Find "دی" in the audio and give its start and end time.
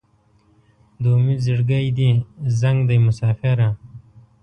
2.89-2.97